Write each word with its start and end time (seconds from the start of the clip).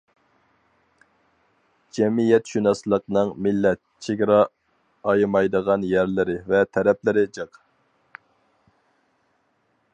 جەمئىيەتشۇناسلىقنىڭ 1.97 3.29
مىللەت، 3.47 3.81
چېگرا 4.07 4.39
ئايىمايدىغان 5.11 5.87
يەرلىرى 5.93 6.39
ۋە 6.51 6.65
تەرەپلىرى 6.79 7.27
جىق. 7.39 7.63